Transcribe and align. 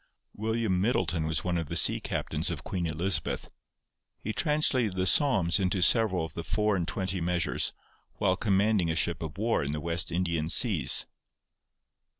William 0.33 0.81
Middleton 0.81 1.27
was 1.27 1.43
one 1.43 1.59
of 1.59 1.67
the 1.69 1.75
sea 1.75 1.99
captains 1.99 2.49
of 2.49 2.63
Queen 2.63 2.87
Elizabeth; 2.87 3.51
he 4.19 4.33
translated 4.33 4.95
the 4.95 5.05
Psalms 5.05 5.59
into 5.59 5.79
several 5.83 6.25
of 6.25 6.33
the 6.33 6.43
four 6.43 6.75
and 6.75 6.87
twenty 6.87 7.21
measures 7.21 7.71
whilst 8.17 8.41
commanding 8.41 8.89
a 8.89 8.95
ship 8.95 9.21
of 9.21 9.37
war 9.37 9.63
in 9.63 9.73
the 9.73 9.79
West 9.79 10.11
Indian 10.11 10.49
seas. 10.49 11.05